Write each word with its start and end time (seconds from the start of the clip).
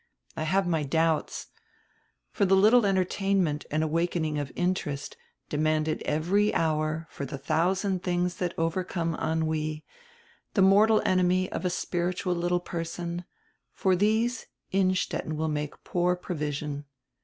I 0.35 0.45
have 0.45 0.65
my 0.65 0.81
doubts. 0.81 1.49
For 2.31 2.43
die 2.43 2.55
little 2.55 2.87
entertainment 2.87 3.67
and 3.69 3.83
awakening 3.83 4.39
of 4.39 4.51
interest, 4.55 5.15
demanded 5.47 6.01
every 6.05 6.51
hour, 6.55 7.05
for 7.11 7.23
die 7.23 7.37
thousand 7.37 8.01
tilings 8.03 8.39
diat 8.39 8.53
overcome 8.57 9.13
ennui, 9.13 9.85
die 10.55 10.61
mortal 10.63 11.03
enemy 11.05 11.51
of 11.51 11.65
a 11.65 11.69
spiritual 11.69 12.33
little 12.33 12.59
person, 12.59 13.25
for 13.73 13.95
these 13.95 14.47
Innstetten 14.71 15.35
will 15.37 15.49
make 15.49 15.83
poor 15.83 16.15
provision. 16.15 16.85